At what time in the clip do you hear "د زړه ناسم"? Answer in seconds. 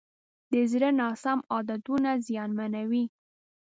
0.51-1.39